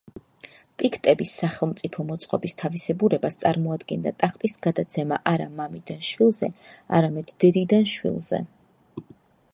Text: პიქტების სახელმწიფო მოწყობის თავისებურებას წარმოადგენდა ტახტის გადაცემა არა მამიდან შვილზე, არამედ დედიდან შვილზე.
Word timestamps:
პიქტების 0.83 1.33
სახელმწიფო 1.41 2.05
მოწყობის 2.11 2.57
თავისებურებას 2.61 3.37
წარმოადგენდა 3.43 4.15
ტახტის 4.25 4.57
გადაცემა 4.67 5.21
არა 5.35 5.49
მამიდან 5.61 6.03
შვილზე, 6.11 6.53
არამედ 7.01 7.33
დედიდან 7.45 7.91
შვილზე. 7.97 8.45